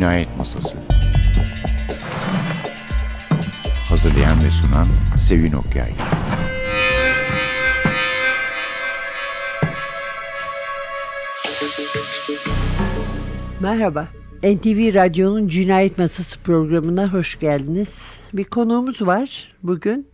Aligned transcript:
Cinayet 0.00 0.36
Masası 0.36 0.78
Hazırlayan 3.88 4.44
ve 4.44 4.50
sunan 4.50 4.86
Sevin 5.18 5.52
Okyay 5.52 5.92
Merhaba. 13.60 14.08
NTV 14.42 14.94
Radyo'nun 14.94 15.48
Cinayet 15.48 15.98
Masası 15.98 16.40
programına 16.40 17.12
hoş 17.12 17.38
geldiniz. 17.38 18.20
Bir 18.32 18.44
konuğumuz 18.44 19.02
var 19.02 19.54
bugün. 19.62 20.06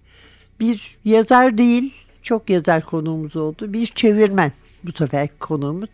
Bir 0.61 0.97
yazar 1.05 1.59
değil, 1.59 1.95
çok 2.23 2.51
yazar 2.51 2.85
konuğumuz 2.85 3.37
oldu. 3.37 3.73
Bir 3.73 3.87
çevirmen 3.87 4.53
bu 4.85 4.93
sefer 4.93 5.29
konuğumuz. 5.39 5.89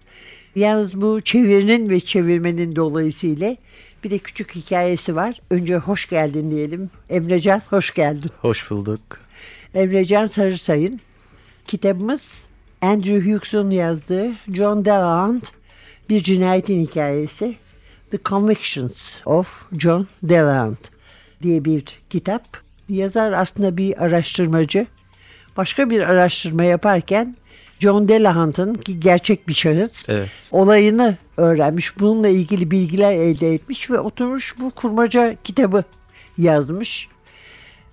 Yalnız 0.57 1.01
bu 1.01 1.21
çevirinin 1.21 1.91
ve 1.91 2.01
çevirmenin 2.01 2.77
dolayısıyla 2.77 3.57
bir 4.05 4.11
de 4.11 4.19
küçük 4.19 4.55
hikayesi 4.55 5.17
var. 5.17 5.41
Önce 5.51 5.77
hoş 5.77 6.09
geldin 6.09 6.51
diyelim. 6.51 6.91
Emrecan 7.11 7.63
hoş 7.71 7.95
geldin. 7.95 8.31
Hoş 8.41 8.71
bulduk. 8.71 9.01
Emrecan 9.75 10.27
Sarısay'ın 10.27 11.01
kitabımız 11.67 12.23
Andrew 12.83 13.33
Hughes'un 13.33 13.71
yazdığı 13.71 14.33
John 14.53 14.85
Delahunt 14.85 15.53
bir 16.09 16.23
cinayetin 16.23 16.87
hikayesi. 16.87 17.55
The 18.11 18.19
Convictions 18.25 19.17
of 19.27 19.67
John 19.79 20.07
Delahunt 20.23 20.91
diye 21.43 21.65
bir 21.65 21.85
kitap. 22.11 22.45
Yazar 22.89 23.33
aslında 23.33 23.77
bir 23.77 24.05
araştırmacı. 24.05 24.87
Başka 25.57 25.91
bir 25.91 26.01
araştırma 26.01 26.65
yaparken 26.65 27.37
John 27.79 28.09
Delahunt'ın 28.09 28.75
ki 28.75 29.01
gerçek 29.01 29.49
bir 29.49 29.55
şahıs 29.55 30.09
Evet. 30.09 30.29
olayını 30.51 31.17
öğrenmiş. 31.37 31.99
Bununla 32.01 32.29
ilgili 32.29 32.71
bilgiler 32.71 33.13
elde 33.13 33.55
etmiş 33.55 33.91
ve 33.91 33.99
oturmuş 33.99 34.55
bu 34.61 34.71
kurmaca 34.71 35.37
kitabı 35.45 35.85
yazmış. 36.39 37.09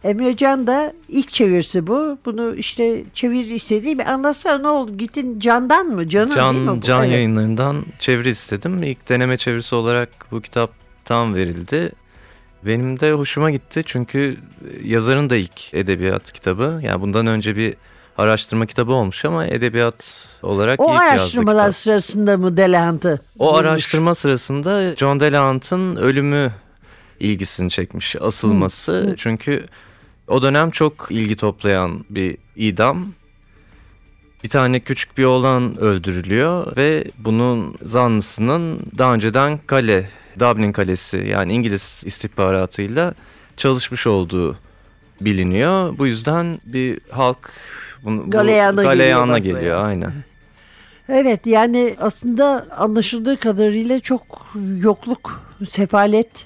Emrecan 0.03 0.67
da 0.67 0.93
ilk 1.09 1.33
çevirisi 1.33 1.87
bu. 1.87 2.17
Bunu 2.25 2.55
işte 2.55 3.03
çevir 3.13 3.45
istediği 3.45 3.99
bir 3.99 4.05
anlatsana 4.05 4.57
ne 4.57 4.67
oldu? 4.67 4.97
Gittin 4.97 5.39
Can'dan 5.39 5.85
mı? 5.87 6.07
Can'ın 6.09 6.29
değil 6.29 6.55
mi 6.55 6.65
Can, 6.65 6.77
bu? 6.77 6.81
can 6.81 7.03
Evet. 7.03 7.13
yayınlarından 7.13 7.85
çeviri 7.99 8.29
istedim. 8.29 8.83
İlk 8.83 9.09
deneme 9.09 9.37
çevirisi 9.37 9.75
olarak 9.75 10.09
bu 10.31 10.41
kitap 10.41 10.71
tam 11.05 11.35
verildi. 11.35 11.91
Benim 12.65 12.99
de 12.99 13.11
hoşuma 13.11 13.51
gitti 13.51 13.83
çünkü 13.85 14.37
yazarın 14.83 15.29
da 15.29 15.35
ilk 15.35 15.73
edebiyat 15.73 16.31
kitabı. 16.31 16.79
Yani 16.83 17.01
bundan 17.01 17.27
önce 17.27 17.55
bir 17.55 17.73
araştırma 18.19 18.65
kitabı 18.65 18.93
olmuş 18.93 19.25
ama 19.25 19.45
edebiyat 19.45 20.27
olarak 20.41 20.79
O 20.79 20.93
ilk 20.93 21.01
araştırmalar 21.01 21.71
sırasında 21.71 22.37
mı 22.37 22.57
Delahunt'ı? 22.57 23.21
O 23.39 23.45
bulmuş? 23.45 23.59
araştırma 23.59 24.15
sırasında 24.15 24.95
John 24.95 25.19
Delahunt'ın 25.19 25.95
ölümü 25.95 26.51
ilgisini 27.19 27.69
çekmiş, 27.69 28.15
asılması. 28.21 29.15
Çünkü 29.17 29.65
o 30.27 30.41
dönem 30.41 30.71
çok 30.71 31.07
ilgi 31.09 31.35
toplayan 31.35 32.05
bir 32.09 32.37
idam. 32.55 33.07
Bir 34.43 34.49
tane 34.49 34.79
küçük 34.79 35.17
bir 35.17 35.23
oğlan 35.23 35.79
öldürülüyor 35.79 36.77
ve 36.77 37.03
bunun 37.17 37.75
zanlısının 37.81 38.79
daha 38.97 39.13
önceden 39.13 39.59
kale, 39.67 40.09
Dublin 40.39 40.71
Kalesi 40.71 41.17
yani 41.17 41.53
İngiliz 41.53 42.03
istihbaratıyla 42.05 43.13
çalışmış 43.57 44.07
olduğu 44.07 44.57
biliniyor. 45.21 45.97
Bu 45.97 46.07
yüzden 46.07 46.59
bir 46.65 46.99
halk 47.11 47.51
bunu, 48.03 48.25
bu- 48.27 48.29
Galeyana 48.31 48.71
geliyor 48.75 48.91
galeyana 48.93 49.39
geliyor 49.39 49.85
aynen. 49.85 50.11
Evet 51.11 51.47
yani 51.47 51.95
aslında 51.99 52.67
anlaşıldığı 52.77 53.37
kadarıyla 53.37 53.99
çok 53.99 54.21
yokluk, 54.81 55.41
sefalet 55.71 56.45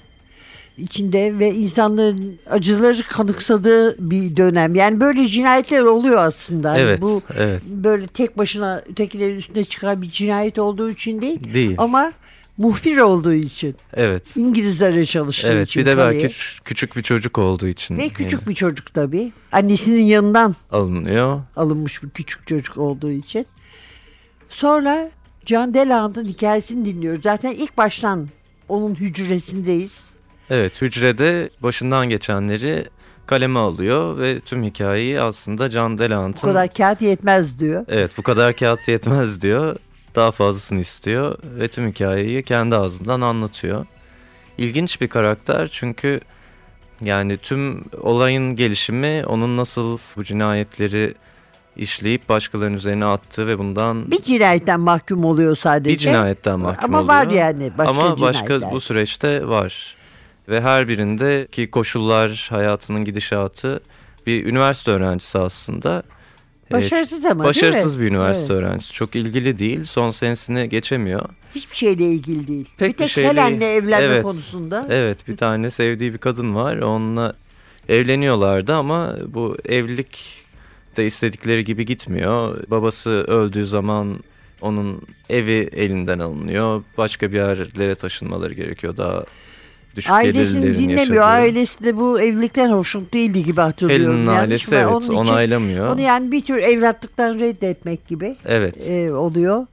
içinde 0.78 1.38
ve 1.38 1.54
insanların 1.54 2.38
acıları 2.50 3.02
kanıksadığı 3.02 4.10
bir 4.10 4.36
dönem. 4.36 4.74
Yani 4.74 5.00
böyle 5.00 5.26
cinayetler 5.26 5.82
oluyor 5.82 6.24
aslında. 6.24 6.70
Hani 6.70 6.80
Evet, 6.80 7.02
Bu 7.02 7.22
evet. 7.38 7.62
böyle 7.66 8.06
tek 8.06 8.38
başına 8.38 8.82
ötekilerin 8.90 9.36
üstüne 9.36 9.64
çıkan 9.64 10.02
bir 10.02 10.10
cinayet 10.10 10.58
olduğu 10.58 10.90
için 10.90 11.20
değil. 11.20 11.54
Değil. 11.54 11.74
Ama 11.78 12.12
muhbir 12.58 12.98
olduğu 12.98 13.32
için. 13.34 13.76
Evet. 13.94 14.36
İngilizlere 14.36 15.06
çalıştığı 15.06 15.48
Evet 15.52 15.68
için. 15.68 15.80
bir 15.80 15.86
de 15.86 15.98
belki 15.98 16.26
küç- 16.26 16.58
küçük 16.64 16.96
bir 16.96 17.02
çocuk 17.02 17.38
olduğu 17.38 17.66
için 17.66 17.96
Ve 17.98 18.08
küçük 18.08 18.40
yani 18.40 18.48
bir 18.48 18.54
çocuk 18.54 18.94
tabii. 18.94 19.32
Annesinin 19.52 20.02
yanından 20.02 20.56
alınıyor. 20.70 21.40
alınmış 21.56 22.02
bir 22.02 22.10
küçük 22.10 22.46
çocuk 22.46 22.78
olduğu 22.78 23.10
için. 23.10 23.46
Sonra 24.48 25.10
John 25.46 25.74
Delahunt'ın 25.74 26.24
hikayesini 26.24 26.84
dinliyoruz. 26.86 27.22
Zaten 27.22 27.50
ilk 27.52 27.76
baştan 27.76 28.28
onun 28.68 28.94
hücresindeyiz. 28.94 30.04
Evet 30.50 30.82
hücrede 30.82 31.50
başından 31.62 32.08
geçenleri 32.08 32.84
kaleme 33.26 33.58
alıyor 33.58 34.18
ve 34.18 34.40
tüm 34.40 34.62
hikayeyi 34.64 35.20
aslında 35.20 35.70
John 35.70 35.94
Bu 35.94 35.98
Delahunt'ın 35.98 36.48
kadar 36.48 36.74
kağıt 36.74 37.02
yetmez 37.02 37.58
diyor. 37.60 37.84
evet 37.88 38.10
bu 38.18 38.22
kadar 38.22 38.52
kağıt 38.56 38.88
yetmez 38.88 39.40
diyor. 39.42 39.76
Daha 40.14 40.30
fazlasını 40.32 40.80
istiyor 40.80 41.38
ve 41.42 41.68
tüm 41.68 41.88
hikayeyi 41.88 42.42
kendi 42.42 42.76
ağzından 42.76 43.20
anlatıyor. 43.20 43.86
İlginç 44.58 45.00
bir 45.00 45.08
karakter 45.08 45.68
çünkü 45.72 46.20
yani 47.00 47.36
tüm 47.36 47.84
olayın 48.02 48.56
gelişimi 48.56 49.22
onun 49.26 49.56
nasıl 49.56 49.98
bu 50.16 50.24
cinayetleri 50.24 51.14
işleyip 51.76 52.28
başkalarının 52.28 52.76
üzerine 52.76 53.04
attığı 53.04 53.46
ve 53.46 53.58
bundan 53.58 54.10
Bir 54.10 54.22
cinayetten 54.22 54.80
mahkum 54.80 55.24
oluyor 55.24 55.56
sadece. 55.56 55.90
bir 55.90 55.98
cinayetten 55.98 56.60
mahkum 56.60 56.94
Ama 56.94 56.98
oluyor. 57.14 57.14
var 57.14 57.26
yani 57.32 57.72
başka 57.78 57.90
Ama 58.00 58.20
başka 58.20 58.44
cinayetler. 58.46 58.70
bu 58.72 58.80
süreçte 58.80 59.48
var. 59.48 59.94
Ve 60.48 60.60
her 60.60 60.88
birindeki 60.88 61.70
koşullar, 61.70 62.46
hayatının 62.50 63.04
gidişatı 63.04 63.80
bir 64.26 64.46
üniversite 64.46 64.90
öğrencisi 64.90 65.38
aslında. 65.38 66.02
Ee, 66.70 66.74
Başarısız 66.74 67.24
ama 67.24 67.44
Başarısız 67.44 67.84
değil 67.84 67.96
mi? 67.96 68.10
bir 68.10 68.16
üniversite 68.16 68.52
Evet. 68.52 68.62
öğrencisi. 68.64 68.92
Çok 68.92 69.16
ilgili 69.16 69.58
değil. 69.58 69.84
Son 69.84 70.10
senesini 70.10 70.68
geçemiyor. 70.68 71.28
Hiçbir 71.54 71.76
şeyle 71.76 72.04
ilgili 72.04 72.48
değil. 72.48 72.68
Pek 72.78 72.92
bir 72.92 72.96
tek 72.98 73.10
şeyle- 73.10 73.28
Helen'le 73.28 73.60
evlenme 73.60 74.04
Evet. 74.06 74.22
konusunda. 74.22 74.86
Evet 74.90 75.28
bir 75.28 75.36
tane 75.36 75.70
sevdiği 75.70 76.12
bir 76.12 76.18
kadın 76.18 76.54
var. 76.54 76.76
Onunla 76.76 77.34
evleniyorlardı 77.88 78.74
ama 78.74 79.16
bu 79.28 79.56
evlilik 79.68 80.44
de 80.96 81.06
istedikleri 81.06 81.64
gibi 81.64 81.86
gitmiyor. 81.86 82.58
Babası 82.70 83.10
öldüğü 83.10 83.66
zaman 83.66 84.18
onun 84.60 85.02
evi 85.30 85.68
elinden 85.76 86.18
alınıyor. 86.18 86.82
Başka 86.98 87.30
bir 87.32 87.36
yerlere 87.36 87.94
taşınmaları 87.94 88.54
gerekiyor 88.54 88.96
daha 88.96 89.24
düşük 89.96 90.12
Ailesini 90.12 90.78
dinlemiyor. 90.78 90.98
yaşadığı. 91.00 91.22
Ailesi 91.24 91.84
de 91.84 91.96
bu 91.96 92.20
evlilikten 92.20 92.70
hoşnut 92.70 93.12
değildi 93.14 93.44
gibi 93.44 93.60
hatırlıyorum. 93.60 94.14
Helen'in 94.14 94.26
ailesi 94.26 94.74
evet 94.74 94.86
Onun 94.86 95.00
için 95.00 95.12
onaylamıyor. 95.12 95.88
Onu 95.88 96.00
yani 96.00 96.32
bir 96.32 96.40
tür 96.40 96.56
evlatlıktan 96.58 97.38
reddetmek 97.38 98.08
gibi 98.08 98.36
Evet. 98.46 98.90
e, 98.90 99.12
oluyor. 99.12 99.66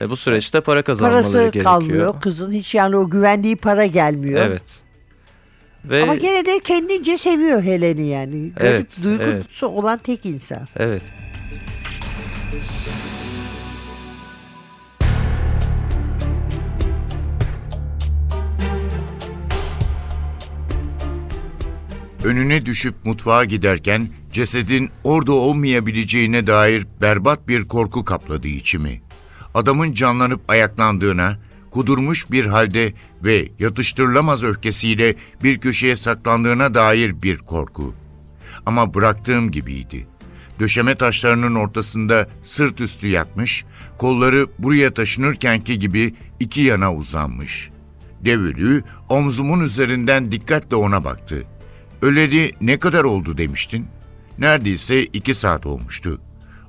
Ve 0.00 0.10
bu 0.10 0.16
süreçte 0.16 0.60
para 0.60 0.82
kazanmaları 0.82 1.22
Parası 1.22 1.38
gerekiyor. 1.38 1.64
kalmıyor. 1.64 2.20
Kızın 2.20 2.52
hiç 2.52 2.74
yani 2.74 2.96
o 2.96 3.10
güvendiği 3.10 3.56
para 3.56 3.86
gelmiyor. 3.86 4.40
Evet. 4.46 4.62
Ve 5.84 6.02
Ama 6.02 6.14
gene 6.14 6.44
de 6.46 6.60
kendince 6.64 7.18
seviyor 7.18 7.62
Helen'i 7.62 8.06
yani. 8.06 8.52
Garip 8.56 8.72
Evet, 8.72 8.98
duygusu 9.02 9.66
olan 9.68 9.98
tek 9.98 10.26
insan. 10.26 10.60
evet. 10.76 11.02
Önüne 22.24 22.66
düşüp 22.66 22.94
mutfağa 23.04 23.44
giderken 23.44 24.08
cesedin 24.32 24.90
orada 25.04 25.32
olmayabileceğine 25.32 26.46
dair 26.46 26.86
berbat 27.00 27.48
bir 27.48 27.64
korku 27.64 28.04
kapladı 28.04 28.48
içimi. 28.48 29.02
Adamın 29.54 29.92
canlanıp 29.92 30.40
ayaklandığına, 30.50 31.38
kudurmuş 31.70 32.30
bir 32.30 32.46
halde 32.46 32.92
ve 33.24 33.48
yatıştırılamaz 33.58 34.44
öfkesiyle 34.44 35.14
bir 35.42 35.58
köşeye 35.58 35.96
saklandığına 35.96 36.74
dair 36.74 37.22
bir 37.22 37.38
korku. 37.38 37.94
Ama 38.66 38.94
bıraktığım 38.94 39.50
gibiydi. 39.50 40.06
Döşeme 40.60 40.94
taşlarının 40.94 41.54
ortasında 41.54 42.28
sırt 42.42 42.80
üstü 42.80 43.06
yatmış, 43.06 43.64
kolları 43.98 44.46
buraya 44.58 44.94
taşınırkenki 44.94 45.78
gibi 45.78 46.14
iki 46.40 46.60
yana 46.60 46.94
uzanmış. 46.94 47.70
Devülü 48.20 48.82
omzumun 49.08 49.60
üzerinden 49.60 50.32
dikkatle 50.32 50.76
ona 50.76 51.04
baktı. 51.04 51.46
Öleli 52.04 52.52
ne 52.60 52.78
kadar 52.78 53.04
oldu 53.04 53.38
demiştin? 53.38 53.86
Neredeyse 54.38 55.04
iki 55.04 55.34
saat 55.34 55.66
olmuştu. 55.66 56.20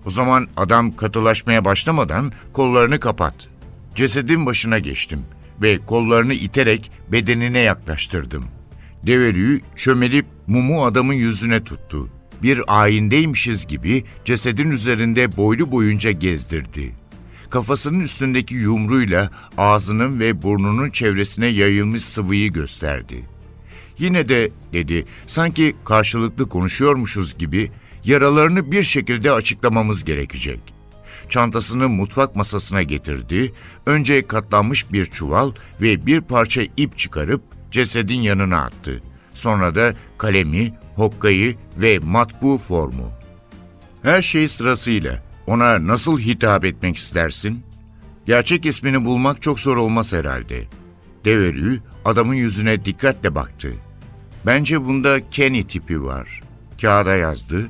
O 0.05 0.09
zaman 0.09 0.47
adam 0.57 0.95
katılaşmaya 0.95 1.65
başlamadan 1.65 2.31
kollarını 2.53 2.99
kapat. 2.99 3.35
Cesedin 3.95 4.45
başına 4.45 4.79
geçtim 4.79 5.21
ve 5.61 5.79
kollarını 5.85 6.33
iterek 6.33 6.91
bedenine 7.11 7.59
yaklaştırdım. 7.59 8.45
Develüğü 9.03 9.61
çömelip 9.75 10.25
mumu 10.47 10.85
adamın 10.85 11.13
yüzüne 11.13 11.63
tuttu. 11.63 12.09
Bir 12.43 12.61
ayindeymişiz 12.67 13.67
gibi 13.67 14.03
cesedin 14.25 14.71
üzerinde 14.71 15.37
boylu 15.37 15.71
boyunca 15.71 16.11
gezdirdi. 16.11 16.95
Kafasının 17.49 17.99
üstündeki 17.99 18.55
yumruğuyla 18.55 19.31
ağzının 19.57 20.19
ve 20.19 20.41
burnunun 20.41 20.89
çevresine 20.89 21.47
yayılmış 21.47 22.03
sıvıyı 22.03 22.51
gösterdi. 22.51 23.34
Yine 23.97 24.29
de 24.29 24.51
dedi 24.73 25.05
sanki 25.25 25.75
karşılıklı 25.85 26.49
konuşuyormuşuz 26.49 27.37
gibi 27.37 27.71
yaralarını 28.03 28.71
bir 28.71 28.83
şekilde 28.83 29.31
açıklamamız 29.31 30.03
gerekecek. 30.03 30.59
Çantasını 31.29 31.89
mutfak 31.89 32.35
masasına 32.35 32.83
getirdi. 32.83 33.53
Önce 33.85 34.27
katlanmış 34.27 34.91
bir 34.91 35.05
çuval 35.05 35.51
ve 35.81 36.05
bir 36.05 36.21
parça 36.21 36.61
ip 36.77 36.97
çıkarıp 36.97 37.41
cesedin 37.71 38.19
yanına 38.19 38.63
attı. 38.63 39.01
Sonra 39.33 39.75
da 39.75 39.93
kalemi, 40.17 40.73
hokkayı 40.95 41.55
ve 41.77 41.99
matbu 41.99 42.57
formu. 42.57 43.11
Her 44.03 44.21
şey 44.21 44.47
sırasıyla. 44.47 45.23
Ona 45.47 45.87
nasıl 45.87 46.19
hitap 46.19 46.65
etmek 46.65 46.97
istersin? 46.97 47.63
Gerçek 48.25 48.65
ismini 48.65 49.05
bulmak 49.05 49.41
çok 49.41 49.59
zor 49.59 49.77
olmaz 49.77 50.13
herhalde. 50.13 50.65
Deverü 51.25 51.79
adamın 52.05 52.33
yüzüne 52.33 52.85
dikkatle 52.85 53.35
baktı. 53.35 53.73
Bence 54.45 54.85
bunda 54.85 55.29
Kenny 55.29 55.63
tipi 55.63 56.03
var. 56.03 56.41
Kağıda 56.81 57.15
yazdı 57.15 57.69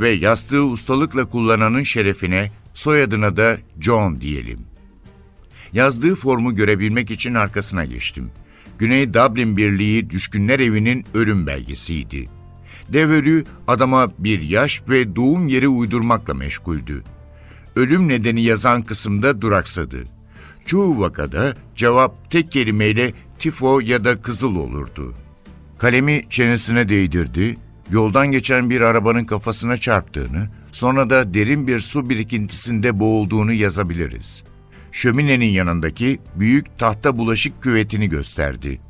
ve 0.00 0.10
yastığı 0.10 0.64
ustalıkla 0.64 1.24
kullananın 1.24 1.82
şerefine 1.82 2.50
soyadına 2.74 3.36
da 3.36 3.56
John 3.80 4.20
diyelim. 4.20 4.60
Yazdığı 5.72 6.16
formu 6.16 6.54
görebilmek 6.54 7.10
için 7.10 7.34
arkasına 7.34 7.84
geçtim. 7.84 8.30
Güney 8.78 9.14
Dublin 9.14 9.56
Birliği 9.56 10.10
Düşkünler 10.10 10.60
Evi'nin 10.60 11.06
ölüm 11.14 11.46
belgesiydi. 11.46 12.28
Deverü 12.88 13.44
adama 13.68 14.12
bir 14.18 14.42
yaş 14.42 14.82
ve 14.88 15.16
doğum 15.16 15.48
yeri 15.48 15.68
uydurmakla 15.68 16.34
meşguldü. 16.34 17.02
Ölüm 17.76 18.08
nedeni 18.08 18.42
yazan 18.42 18.82
kısımda 18.82 19.40
duraksadı. 19.40 20.15
Çoğu 20.66 21.00
vakada 21.00 21.54
cevap 21.76 22.30
tek 22.30 22.52
kelimeyle 22.52 23.12
tifo 23.38 23.80
ya 23.80 24.04
da 24.04 24.22
kızıl 24.22 24.56
olurdu. 24.56 25.14
Kalemi 25.78 26.22
çenesine 26.30 26.88
değdirdi, 26.88 27.56
yoldan 27.90 28.26
geçen 28.26 28.70
bir 28.70 28.80
arabanın 28.80 29.24
kafasına 29.24 29.76
çarptığını, 29.76 30.48
sonra 30.72 31.10
da 31.10 31.34
derin 31.34 31.66
bir 31.66 31.80
su 31.80 32.10
birikintisinde 32.10 33.00
boğulduğunu 33.00 33.52
yazabiliriz. 33.52 34.42
Şöminenin 34.92 35.48
yanındaki 35.48 36.18
büyük 36.34 36.78
tahta 36.78 37.18
bulaşık 37.18 37.62
küvetini 37.62 38.08
gösterdi. 38.08 38.80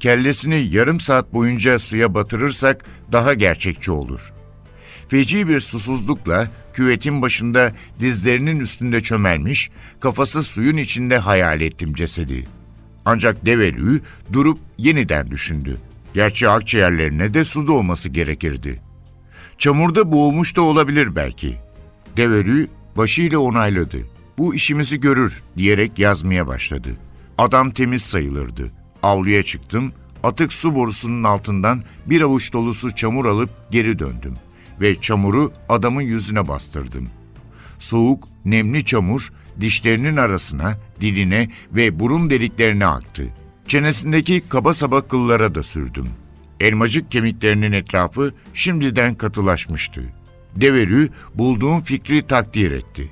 Kellesini 0.00 0.68
yarım 0.70 1.00
saat 1.00 1.32
boyunca 1.32 1.78
suya 1.78 2.14
batırırsak 2.14 2.84
daha 3.12 3.34
gerçekçi 3.34 3.92
olur. 3.92 4.32
Feci 5.08 5.48
bir 5.48 5.60
susuzlukla 5.60 6.48
küvetin 6.76 7.22
başında 7.22 7.72
dizlerinin 8.00 8.60
üstünde 8.60 9.00
çömelmiş, 9.00 9.70
kafası 10.00 10.42
suyun 10.42 10.76
içinde 10.76 11.18
hayal 11.18 11.60
ettim 11.60 11.94
cesedi. 11.94 12.46
Ancak 13.04 13.46
develü 13.46 14.00
durup 14.32 14.58
yeniden 14.78 15.30
düşündü. 15.30 15.78
Gerçi 16.14 16.48
akciğerlerine 16.48 17.34
de 17.34 17.44
su 17.44 17.66
doğması 17.66 18.08
gerekirdi. 18.08 18.82
Çamurda 19.58 20.12
boğulmuş 20.12 20.56
da 20.56 20.62
olabilir 20.62 21.16
belki. 21.16 21.56
Develü 22.16 22.68
başıyla 22.96 23.38
onayladı. 23.38 23.98
Bu 24.38 24.54
işimizi 24.54 25.00
görür 25.00 25.42
diyerek 25.56 25.98
yazmaya 25.98 26.46
başladı. 26.46 26.88
Adam 27.38 27.70
temiz 27.70 28.02
sayılırdı. 28.02 28.72
Avluya 29.02 29.42
çıktım, 29.42 29.92
atık 30.22 30.52
su 30.52 30.74
borusunun 30.74 31.24
altından 31.24 31.82
bir 32.06 32.20
avuç 32.20 32.52
dolusu 32.52 32.94
çamur 32.94 33.26
alıp 33.26 33.50
geri 33.70 33.98
döndüm 33.98 34.34
ve 34.80 35.00
çamuru 35.00 35.52
adamın 35.68 36.02
yüzüne 36.02 36.48
bastırdım. 36.48 37.08
Soğuk, 37.78 38.28
nemli 38.44 38.84
çamur 38.84 39.32
dişlerinin 39.60 40.16
arasına, 40.16 40.78
diline 41.00 41.50
ve 41.72 42.00
burun 42.00 42.30
deliklerine 42.30 42.86
aktı. 42.86 43.28
Çenesindeki 43.66 44.42
kaba 44.48 44.74
saba 44.74 45.08
kıllara 45.08 45.54
da 45.54 45.62
sürdüm. 45.62 46.08
Elmacık 46.60 47.10
kemiklerinin 47.10 47.72
etrafı 47.72 48.34
şimdiden 48.54 49.14
katılaşmıştı. 49.14 50.02
Deverü 50.56 51.08
bulduğum 51.34 51.82
fikri 51.82 52.26
takdir 52.26 52.72
etti. 52.72 53.10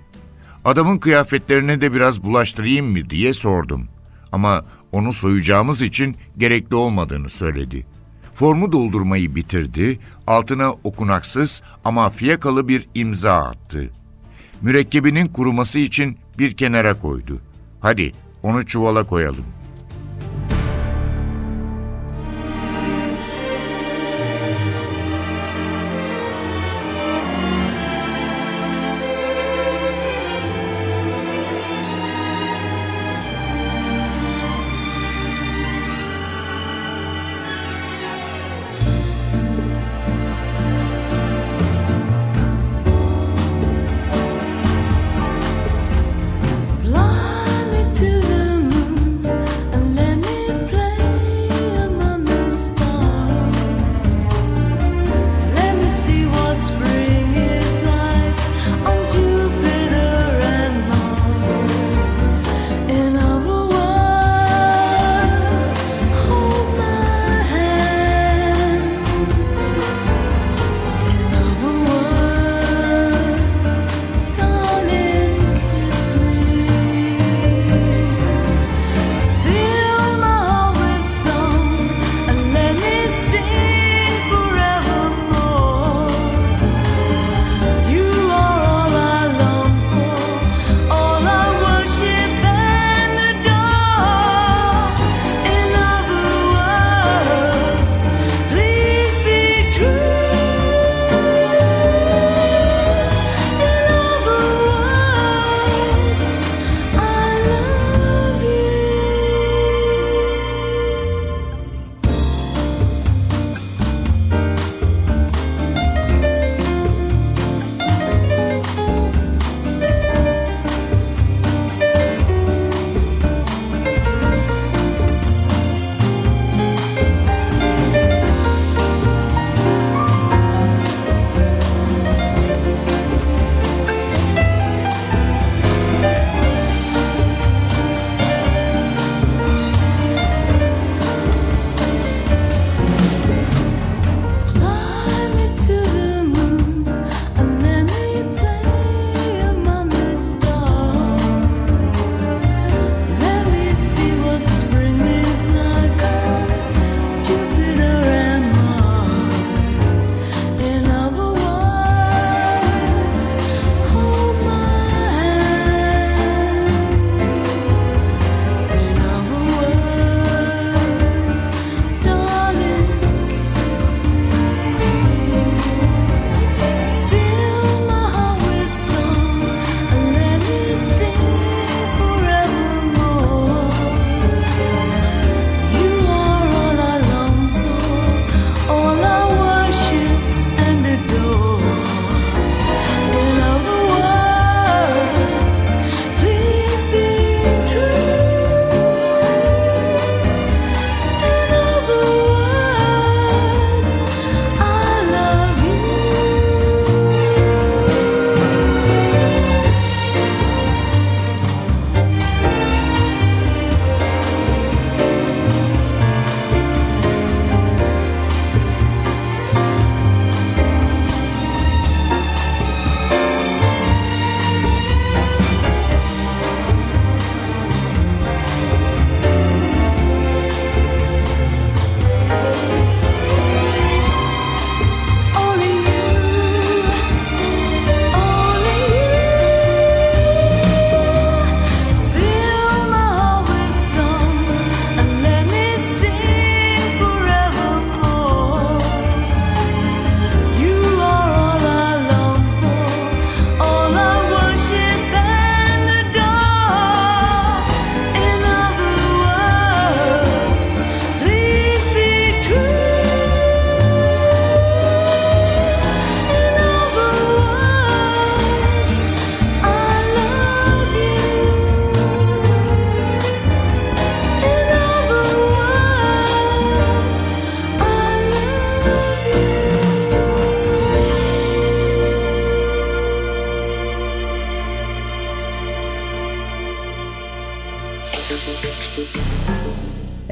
Adamın 0.64 0.98
kıyafetlerine 0.98 1.80
de 1.80 1.92
biraz 1.92 2.22
bulaştırayım 2.22 2.86
mı 2.86 3.10
diye 3.10 3.34
sordum. 3.34 3.88
Ama 4.32 4.66
onu 4.92 5.12
soyacağımız 5.12 5.82
için 5.82 6.16
gerekli 6.38 6.76
olmadığını 6.76 7.28
söyledi. 7.28 7.86
Formu 8.34 8.72
doldurmayı 8.72 9.34
bitirdi, 9.34 9.98
altına 10.26 10.72
okunaksız 10.72 11.62
ama 11.84 12.10
fiyakalı 12.10 12.68
bir 12.68 12.88
imza 12.94 13.34
attı. 13.34 13.90
Mürekkebinin 14.62 15.28
kuruması 15.28 15.78
için 15.78 16.18
bir 16.38 16.56
kenara 16.56 16.98
koydu. 16.98 17.40
Hadi 17.80 18.12
onu 18.42 18.66
çuvala 18.66 19.06
koyalım. 19.06 19.44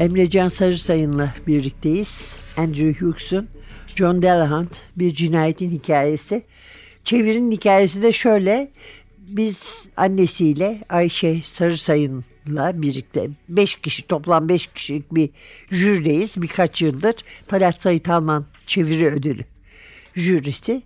Emrecan 0.02 0.48
Sarısayın'la 0.48 1.34
birlikteyiz. 1.46 2.36
Andrew 2.56 3.06
Hughes'un 3.06 3.48
John 3.96 4.22
Delahunt 4.22 4.80
bir 4.96 5.14
cinayetin 5.14 5.70
hikayesi. 5.70 6.42
Çevirinin 7.04 7.50
hikayesi 7.50 8.02
de 8.02 8.12
şöyle. 8.12 8.70
Biz 9.18 9.88
annesiyle 9.96 10.80
Ayşe 10.88 11.42
Sarısayın'la 11.42 12.82
birlikte 12.82 13.30
5 13.48 13.74
kişi 13.74 14.06
toplam 14.06 14.48
5 14.48 14.66
kişilik 14.66 15.14
bir 15.14 15.30
jürideyiz. 15.70 16.42
Birkaç 16.42 16.82
yıldır 16.82 17.14
Talat 17.46 17.82
Sayit 17.82 18.08
Alman 18.08 18.46
çeviri 18.66 19.06
ödülü 19.06 19.44
jürisi. 20.14 20.82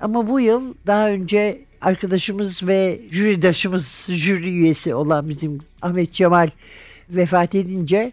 Ama 0.00 0.28
bu 0.28 0.40
yıl 0.40 0.74
daha 0.86 1.10
önce 1.10 1.64
arkadaşımız 1.80 2.66
ve 2.66 3.00
jüridaşımız, 3.10 4.06
jüri 4.08 4.50
üyesi 4.50 4.94
olan 4.94 5.28
bizim 5.28 5.60
Ahmet 5.82 6.12
Cemal 6.12 6.48
vefat 7.10 7.54
edince 7.54 8.12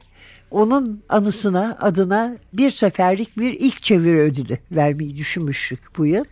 onun 0.52 1.04
anısına, 1.10 1.78
adına 1.82 2.36
bir 2.54 2.72
seferlik 2.72 3.38
bir 3.38 3.54
ilk 3.54 3.84
çeviri 3.84 4.20
ödülü 4.20 4.58
vermeyi 4.72 5.16
düşünmüştük 5.16 5.80
bu 5.98 6.06
yıl. 6.06 6.26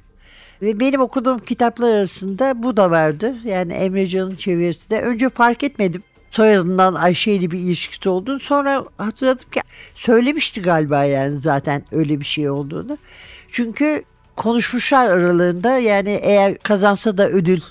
Ve 0.62 0.80
benim 0.80 1.02
okuduğum 1.02 1.40
kitaplar 1.40 1.94
arasında 1.94 2.64
bu 2.64 2.78
da 2.78 2.92
vardı. 2.92 3.36
Yani 3.46 3.74
Emre 3.74 4.08
Can'ın 4.08 4.36
çevirisi 4.36 4.90
de. 4.90 5.02
Önce 5.02 5.30
fark 5.30 5.64
etmedim. 5.64 6.04
Soyadından 6.32 6.94
Ayşe 6.94 7.32
ile 7.32 7.52
bir 7.52 7.60
ilişkisi 7.60 8.10
olduğunu. 8.10 8.40
Sonra 8.40 8.86
hatırladım 8.98 9.50
ki 9.50 9.62
söylemişti 9.96 10.62
galiba 10.62 11.04
yani 11.04 11.40
zaten 11.40 11.84
öyle 11.92 12.20
bir 12.20 12.26
şey 12.26 12.50
olduğunu. 12.50 12.98
Çünkü 13.52 14.04
konuşmuşlar 14.36 15.10
aralarında 15.10 15.78
yani 15.78 16.20
eğer 16.24 16.58
kazansa 16.58 17.18
da 17.18 17.30
ödül 17.30 17.62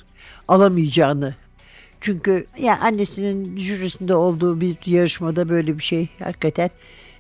alamayacağını. 0.48 1.34
Çünkü 2.00 2.47
yani 2.59 2.80
annesinin 2.80 3.57
jürisinde 3.57 4.14
olduğu 4.14 4.61
bir 4.61 4.76
yarışmada 4.87 5.49
böyle 5.49 5.78
bir 5.78 5.83
şey 5.83 6.09
hakikaten 6.19 6.71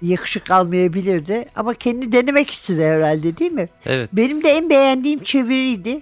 yakışık 0.02 0.50
almayabilirdi. 0.50 1.44
Ama 1.56 1.74
kendi 1.74 2.12
denemek 2.12 2.50
istedi 2.50 2.84
herhalde 2.84 3.36
değil 3.36 3.52
mi? 3.52 3.68
Evet. 3.86 4.10
Benim 4.12 4.44
de 4.44 4.50
en 4.50 4.70
beğendiğim 4.70 5.22
çeviriydi. 5.22 6.00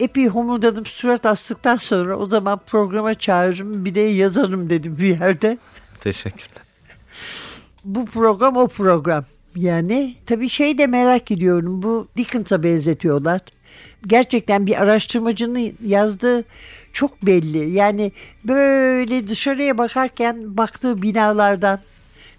Epey 0.00 0.26
homurdadım 0.26 0.86
surat 0.86 1.26
astıktan 1.26 1.76
sonra 1.76 2.16
o 2.16 2.26
zaman 2.26 2.60
programa 2.66 3.14
çağırırım 3.14 3.84
bir 3.84 3.94
de 3.94 4.00
yazarım 4.00 4.70
dedim 4.70 4.96
bir 4.98 5.20
yerde. 5.20 5.58
Teşekkürler. 6.00 6.62
Bu 7.84 8.06
program 8.06 8.56
o 8.56 8.68
program. 8.68 9.24
Yani 9.56 10.16
tabii 10.26 10.48
şey 10.48 10.78
de 10.78 10.86
merak 10.86 11.30
ediyorum 11.30 11.82
bu 11.82 12.08
Dickens'a 12.16 12.62
benzetiyorlar. 12.62 13.40
Gerçekten 14.06 14.66
bir 14.66 14.82
araştırmacının 14.82 15.72
yazdığı 15.86 16.44
çok 16.92 17.26
belli. 17.26 17.70
Yani 17.70 18.12
böyle 18.44 19.28
dışarıya 19.28 19.78
bakarken 19.78 20.56
baktığı 20.56 21.02
binalardan, 21.02 21.80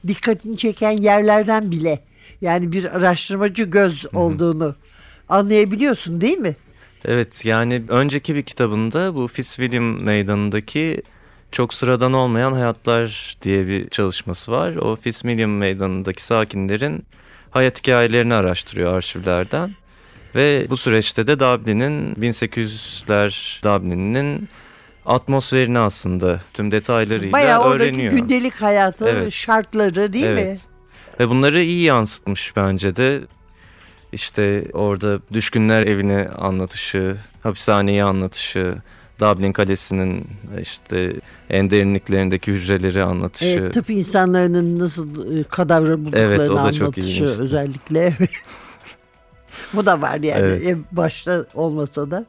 dikkatini 0.07 0.57
çeken 0.57 0.91
yerlerden 0.91 1.71
bile 1.71 1.99
yani 2.41 2.71
bir 2.71 2.85
araştırmacı 2.97 3.63
göz 3.63 4.05
olduğunu 4.13 4.75
anlayabiliyorsun 5.29 6.21
değil 6.21 6.37
mi? 6.37 6.55
Evet 7.05 7.45
yani 7.45 7.83
önceki 7.87 8.35
bir 8.35 8.41
kitabında 8.43 9.15
bu 9.15 9.27
Fitzwilliam 9.27 10.03
Meydanı'ndaki 10.03 11.01
çok 11.51 11.73
sıradan 11.73 12.13
olmayan 12.13 12.53
hayatlar 12.53 13.37
diye 13.41 13.67
bir 13.67 13.89
çalışması 13.89 14.51
var. 14.51 14.75
O 14.75 14.95
Fitzwilliam 14.95 15.51
Meydanı'ndaki 15.51 16.23
sakinlerin 16.23 17.05
hayat 17.51 17.79
hikayelerini 17.79 18.33
araştırıyor 18.33 18.93
arşivlerden. 18.93 19.71
Ve 20.37 20.67
bu 20.69 20.77
süreçte 20.77 21.27
de 21.27 21.39
Dublin'in 21.39 22.15
1800'ler 22.15 23.63
Dublin'in 23.63 24.49
atmosferini 25.05 25.79
aslında 25.79 26.41
tüm 26.53 26.71
detaylarıyla 26.71 27.31
Bayağı 27.33 27.69
öğreniyor. 27.69 28.13
gündelik 28.13 28.53
hayatı, 28.53 29.07
Evet. 29.09 29.33
şartları 29.33 30.13
değil 30.13 30.25
mi? 30.25 30.29
Evet. 30.31 30.59
Ve 31.19 31.29
bunları 31.29 31.61
iyi 31.63 31.81
yansıtmış 31.81 32.53
bence 32.55 32.95
de. 32.95 33.21
İşte 34.11 34.65
orada 34.73 35.19
düşkünler 35.33 35.87
evini 35.87 36.27
anlatışı, 36.29 37.17
hapishaneyi 37.43 38.03
anlatışı, 38.03 38.75
Dublin 39.19 39.51
Kalesi'nin 39.51 40.27
işte 40.61 41.13
en 41.49 41.69
derinliklerindeki 41.69 42.51
hücreleri 42.51 43.03
anlatışı. 43.03 43.45
E, 43.45 43.71
tıp 43.71 43.89
insanlarının 43.89 44.79
nasıl 44.79 45.37
e, 45.39 45.43
kadavra 45.43 45.99
bulduklarını 45.99 46.33
Evet, 46.35 46.49
o 46.49 46.55
da 46.57 46.71
çok 46.71 46.81
anlatışı 46.81 46.99
ilginçti. 47.23 47.41
özellikle. 47.41 48.13
Bu 49.73 49.85
da 49.85 50.01
var 50.01 50.15
yani 50.15 50.39
Evet. 50.41 50.67
en 50.67 50.85
başta 50.91 51.45
olmasa 51.53 52.11
da. 52.11 52.25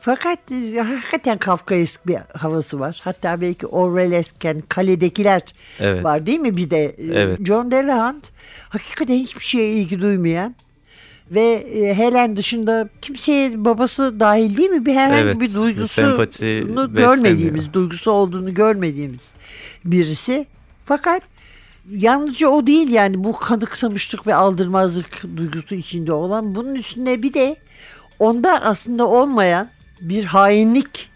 Fakat 0.00 0.38
e, 0.52 0.80
hakikaten 0.80 1.38
Kafkaesk 1.38 2.06
bir 2.06 2.16
havası 2.34 2.80
var. 2.80 3.00
Hatta 3.04 3.40
belki 3.40 3.66
Orwellesken 3.66 4.60
kaledekiler 4.68 5.42
Evet. 5.80 6.04
var 6.04 6.26
değil 6.26 6.40
mi 6.40 6.56
bir 6.56 6.70
de? 6.70 6.84
E, 6.84 6.94
Evet. 7.14 7.38
John 7.46 7.70
Delahunt 7.70 8.30
hakikaten 8.68 9.14
hiçbir 9.14 9.44
şeye 9.44 9.72
ilgi 9.72 10.00
duymayan 10.00 10.54
ve 11.30 11.42
e, 11.52 11.94
Helen 11.94 12.36
dışında 12.36 12.88
kimseye 13.02 13.64
babası 13.64 14.20
dahil 14.20 14.56
değil 14.56 14.70
mi? 14.70 14.86
Bir 14.86 14.94
herhangi 14.94 15.22
Evet, 15.22 15.40
bir 15.40 15.54
duygusunu 15.54 16.26
görmediğimiz, 16.94 17.72
duygusu 17.72 18.10
olduğunu 18.10 18.54
görmediğimiz 18.54 19.30
birisi. 19.84 20.46
Fakat 20.84 21.22
yalnızca 21.90 22.48
o 22.48 22.66
değil 22.66 22.90
yani 22.90 23.24
bu 23.24 23.36
kanıksamışlık 23.36 24.26
ve 24.26 24.34
aldırmazlık 24.34 25.22
duygusu 25.36 25.74
içinde 25.74 26.12
olan 26.12 26.54
bunun 26.54 26.74
üstüne 26.74 27.22
bir 27.22 27.34
de 27.34 27.56
onda 28.18 28.62
aslında 28.62 29.08
olmayan 29.08 29.68
bir 30.00 30.24
hainlik 30.24 31.10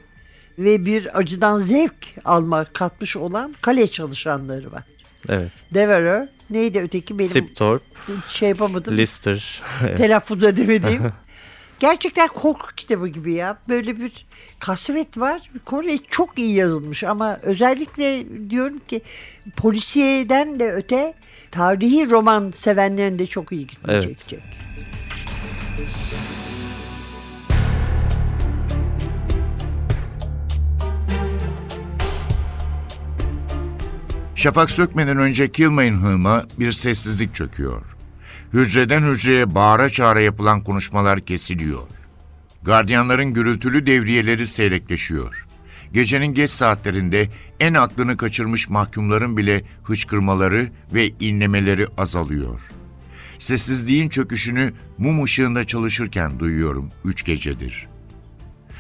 ve 0.59 0.85
bir 0.87 1.19
acıdan 1.19 1.59
zevk 1.59 2.07
alma 2.25 2.65
katmış 2.65 3.17
olan 3.17 3.55
kale 3.61 3.87
çalışanları 3.87 4.73
var. 4.73 4.83
Evet. 5.29 5.53
Deverer 5.75 6.29
neydi 6.51 6.79
öteki 6.79 7.19
benim 7.19 7.31
Siptorp, 7.31 7.83
şey 8.29 8.49
yapamadım 8.49 8.97
Lister. 8.97 9.63
telaffuz 9.97 10.45
edemediğim. 10.45 11.03
Gerçekten 11.81 12.29
korku 12.29 12.67
kitabı 12.77 13.09
gibi 13.09 13.33
ya. 13.33 13.59
Böyle 13.69 14.01
bir 14.01 14.27
kasvet 14.59 15.19
var. 15.19 15.51
Kore 15.65 15.99
çok 16.11 16.39
iyi 16.39 16.55
yazılmış 16.55 17.05
ama 17.05 17.39
özellikle 17.43 18.25
diyorum 18.51 18.79
ki 18.89 19.01
polisiyeden 19.57 20.61
de 20.61 20.73
öte 20.73 21.15
tarihi 21.51 22.11
roman 22.11 22.53
sevenlerin 22.59 23.19
de 23.19 23.27
çok 23.27 23.53
Evet. 23.89 24.03
çekecek. 24.03 24.43
Şafak 34.35 34.71
sökmeden 34.71 35.19
önce 35.19 35.53
Kilmay'ın 35.53 36.03
hığıma 36.03 36.45
bir 36.59 36.73
sessizlik 36.73 37.35
çöküyor. 37.35 37.96
Hücreden 38.53 39.03
hücreye 39.03 39.55
bağıra 39.55 39.89
çağıra 39.89 40.21
yapılan 40.21 40.61
konuşmalar 40.61 41.21
kesiliyor. 41.21 41.83
Gardiyanların 42.63 43.33
gürültülü 43.33 43.87
devriyeleri 43.87 44.47
seyrekleşiyor. 44.47 45.47
Gecenin 45.93 46.27
geç 46.35 46.51
saatlerinde 46.51 47.29
en 47.61 47.75
aklını 47.75 48.17
kaçırmış 48.17 48.69
mahkumların 48.69 49.37
bile 49.37 49.63
hıçkırmaları 49.83 50.69
ve 50.95 51.09
inlemeleri 51.21 51.87
azalıyor. 51.99 52.61
Sessizliğin 53.39 54.09
çöküşünü 54.09 54.73
mum 54.99 55.25
ışığında 55.25 55.65
çalışırken 55.65 56.41
duyuyorum 56.41 56.91
üç 57.05 57.25
gecedir. 57.25 57.89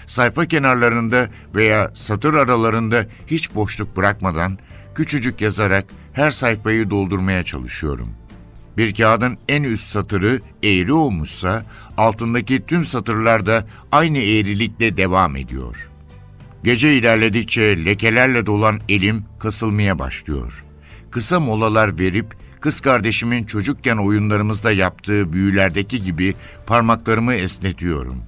Sayfa 0.06 0.46
kenarlarında 0.46 1.30
veya 1.54 1.90
satır 1.94 2.34
aralarında 2.34 3.06
hiç 3.26 3.54
boşluk 3.54 3.96
bırakmadan 3.96 4.58
küçücük 4.94 5.40
yazarak 5.40 5.84
her 6.12 6.30
sayfayı 6.30 6.90
doldurmaya 6.90 7.42
çalışıyorum. 7.42 8.08
Bir 8.76 8.94
kağıdın 8.94 9.38
en 9.48 9.62
üst 9.62 9.84
satırı 9.84 10.40
eğri 10.62 10.92
olmuşsa 10.92 11.66
altındaki 11.96 12.66
tüm 12.66 12.84
satırlar 12.84 13.46
da 13.46 13.66
aynı 13.92 14.18
eğrilikle 14.18 14.96
devam 14.96 15.36
ediyor. 15.36 15.90
Gece 16.64 16.94
ilerledikçe 16.94 17.84
lekelerle 17.84 18.46
dolan 18.46 18.80
elim 18.88 19.24
kasılmaya 19.38 19.98
başlıyor. 19.98 20.64
Kısa 21.10 21.40
molalar 21.40 21.98
verip 21.98 22.34
kız 22.60 22.80
kardeşimin 22.80 23.44
çocukken 23.44 23.96
oyunlarımızda 23.96 24.72
yaptığı 24.72 25.32
büyülerdeki 25.32 26.02
gibi 26.02 26.34
parmaklarımı 26.66 27.34
esnetiyorum. 27.34 28.22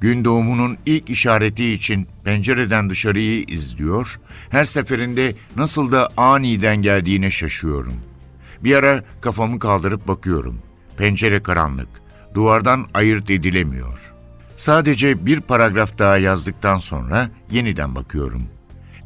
Gün 0.00 0.24
doğumunun 0.24 0.78
ilk 0.86 1.10
işareti 1.10 1.72
için 1.72 2.08
pencereden 2.24 2.90
dışarıyı 2.90 3.42
izliyor, 3.42 4.18
her 4.50 4.64
seferinde 4.64 5.34
nasıl 5.56 5.92
da 5.92 6.08
aniden 6.16 6.82
geldiğine 6.82 7.30
şaşıyorum. 7.30 7.94
Bir 8.64 8.74
ara 8.74 9.04
kafamı 9.20 9.58
kaldırıp 9.58 10.08
bakıyorum. 10.08 10.58
Pencere 10.96 11.42
karanlık, 11.42 11.88
duvardan 12.34 12.86
ayırt 12.94 13.30
edilemiyor. 13.30 14.12
Sadece 14.56 15.26
bir 15.26 15.40
paragraf 15.40 15.98
daha 15.98 16.18
yazdıktan 16.18 16.78
sonra 16.78 17.30
yeniden 17.50 17.94
bakıyorum. 17.94 18.42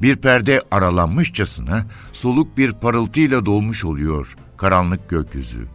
Bir 0.02 0.16
perde 0.16 0.62
aralanmışçasına 0.70 1.86
soluk 2.12 2.56
bir 2.56 2.72
parıltıyla 2.72 3.46
dolmuş 3.46 3.84
oluyor 3.84 4.36
karanlık 4.56 5.08
gökyüzü. 5.08 5.66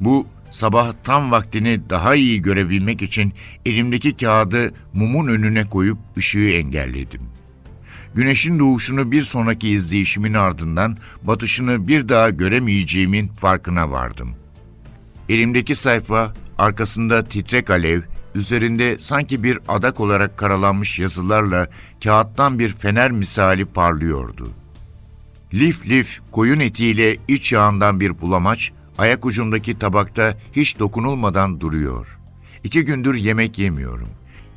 Bu 0.00 0.26
sabah 0.50 0.92
tam 1.04 1.30
vaktini 1.30 1.90
daha 1.90 2.14
iyi 2.14 2.42
görebilmek 2.42 3.02
için 3.02 3.32
elimdeki 3.66 4.16
kağıdı 4.16 4.72
mumun 4.92 5.28
önüne 5.28 5.64
koyup 5.64 5.98
ışığı 6.16 6.50
engelledim. 6.50 7.22
Güneşin 8.14 8.58
doğuşunu 8.58 9.12
bir 9.12 9.22
sonraki 9.22 9.68
izleyişimin 9.68 10.34
ardından 10.34 10.96
batışını 11.22 11.88
bir 11.88 12.08
daha 12.08 12.30
göremeyeceğimin 12.30 13.28
farkına 13.28 13.90
vardım. 13.90 14.34
Elimdeki 15.28 15.74
sayfa, 15.74 16.34
arkasında 16.58 17.24
titrek 17.24 17.70
alev, 17.70 18.00
üzerinde 18.34 18.96
sanki 18.98 19.42
bir 19.42 19.58
adak 19.68 20.00
olarak 20.00 20.38
karalanmış 20.38 20.98
yazılarla 20.98 21.68
kağıttan 22.04 22.58
bir 22.58 22.72
fener 22.72 23.10
misali 23.10 23.64
parlıyordu. 23.64 24.50
Lif 25.54 25.86
lif 25.88 26.20
koyun 26.32 26.60
etiyle 26.60 27.16
iç 27.28 27.52
yağından 27.52 28.00
bir 28.00 28.20
bulamaç, 28.20 28.72
ayak 28.98 29.26
ucumdaki 29.26 29.78
tabakta 29.78 30.38
hiç 30.52 30.78
dokunulmadan 30.78 31.60
duruyor. 31.60 32.18
İki 32.64 32.84
gündür 32.84 33.14
yemek 33.14 33.58
yemiyorum. 33.58 34.08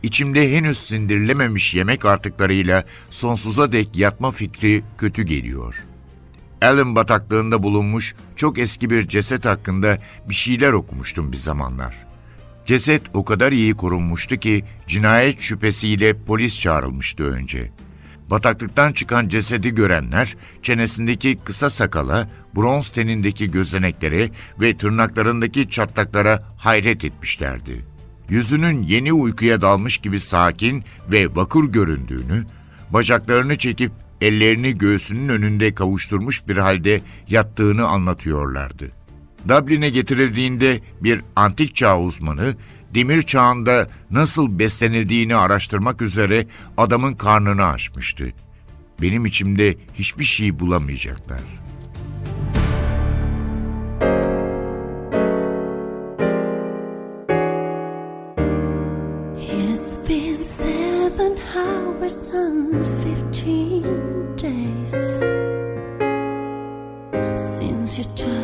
İçimde 0.03 0.57
henüz 0.57 0.77
sindirilememiş 0.77 1.73
yemek 1.73 2.05
artıklarıyla 2.05 2.83
sonsuza 3.09 3.71
dek 3.71 3.89
yatma 3.95 4.31
fikri 4.31 4.83
kötü 4.97 5.23
geliyor. 5.23 5.85
Allen 6.61 6.95
bataklığında 6.95 7.63
bulunmuş 7.63 8.15
çok 8.35 8.59
eski 8.59 8.89
bir 8.89 9.07
ceset 9.07 9.45
hakkında 9.45 9.97
bir 10.29 10.33
şeyler 10.33 10.71
okumuştum 10.71 11.31
bir 11.31 11.37
zamanlar. 11.37 11.95
Ceset 12.65 13.01
o 13.13 13.25
kadar 13.25 13.51
iyi 13.51 13.73
korunmuştu 13.73 14.37
ki 14.37 14.63
cinayet 14.87 15.41
şüphesiyle 15.41 16.23
polis 16.23 16.59
çağrılmıştı 16.59 17.23
önce. 17.23 17.71
Bataklıktan 18.29 18.93
çıkan 18.93 19.27
cesedi 19.27 19.75
görenler 19.75 20.35
çenesindeki 20.61 21.39
kısa 21.45 21.69
sakala, 21.69 22.29
bronz 22.55 22.89
tenindeki 22.89 23.51
gözeneklere 23.51 24.29
ve 24.61 24.77
tırnaklarındaki 24.77 25.69
çatlaklara 25.69 26.43
hayret 26.57 27.05
etmişlerdi. 27.05 27.90
Yüzünün 28.31 28.83
yeni 28.83 29.13
uykuya 29.13 29.61
dalmış 29.61 29.97
gibi 29.97 30.19
sakin 30.19 30.83
ve 31.11 31.35
vakur 31.35 31.71
göründüğünü, 31.71 32.45
bacaklarını 32.89 33.57
çekip 33.57 33.91
ellerini 34.21 34.77
göğsünün 34.77 35.29
önünde 35.29 35.75
kavuşturmuş 35.75 36.47
bir 36.47 36.57
halde 36.57 37.01
yattığını 37.27 37.87
anlatıyorlardı. 37.87 38.91
Dublin'e 39.47 39.89
getirildiğinde 39.89 40.79
bir 41.01 41.21
antik 41.35 41.75
çağ 41.75 41.99
uzmanı, 41.99 42.55
demir 42.93 43.21
çağında 43.21 43.89
nasıl 44.11 44.59
beslenildiğini 44.59 45.35
araştırmak 45.35 46.01
üzere 46.01 46.47
adamın 46.77 47.13
karnını 47.13 47.65
açmıştı. 47.65 48.33
Benim 49.01 49.25
içimde 49.25 49.75
hiçbir 49.93 50.23
şey 50.23 50.59
bulamayacaklar. 50.59 51.60
Been 60.11 60.35
seven 60.35 61.37
hours 61.55 62.27
and 62.33 62.85
fifteen 63.01 64.35
days 64.35 64.91
since 67.39 67.97
you 67.97 68.03
took 68.17 68.40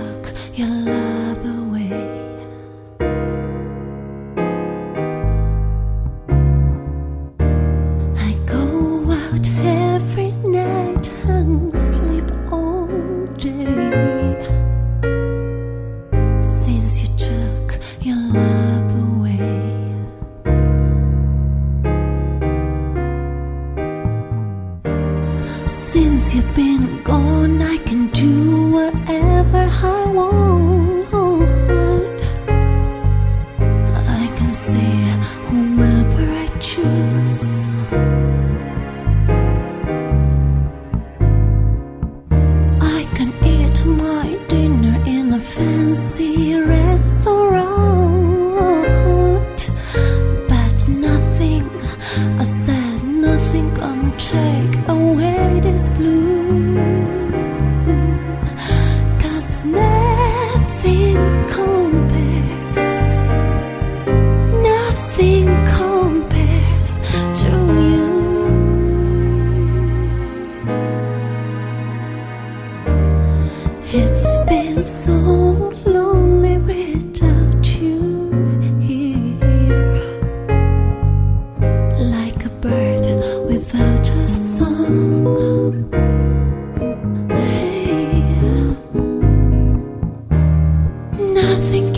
think 91.68 91.97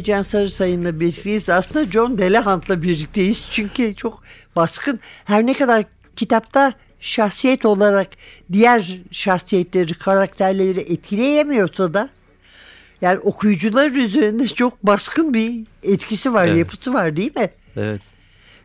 Emrecan 0.00 0.22
Sarısayın'la 0.22 1.00
birlikteyiz. 1.00 1.48
Aslında 1.50 1.84
John 1.84 2.18
Delahant'la 2.18 2.82
birlikteyiz. 2.82 3.46
Çünkü 3.50 3.94
çok 3.94 4.22
baskın. 4.56 5.00
Her 5.24 5.46
ne 5.46 5.54
kadar 5.54 5.84
kitapta 6.16 6.72
şahsiyet 7.00 7.64
olarak 7.64 8.08
diğer 8.52 8.98
şahsiyetleri, 9.12 9.94
karakterleri 9.94 10.80
etkileyemiyorsa 10.80 11.94
da 11.94 12.08
yani 13.02 13.18
okuyucular 13.18 13.90
üzerinde 13.90 14.48
çok 14.48 14.86
baskın 14.86 15.34
bir 15.34 15.64
etkisi 15.82 16.32
var, 16.32 16.46
Evet. 16.48 16.58
yapısı 16.58 16.94
var 16.94 17.16
değil 17.16 17.36
mi? 17.36 17.50
Evet. 17.76 18.00